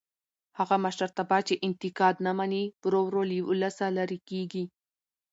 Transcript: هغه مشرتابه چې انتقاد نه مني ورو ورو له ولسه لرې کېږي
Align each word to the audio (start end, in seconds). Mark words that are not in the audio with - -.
هغه 0.59 0.75
مشرتابه 0.85 1.39
چې 1.47 1.61
انتقاد 1.67 2.15
نه 2.25 2.31
مني 2.37 2.63
ورو 2.83 3.01
ورو 3.07 3.21
له 3.29 3.37
ولسه 3.49 3.85
لرې 3.97 4.19
کېږي 4.29 4.63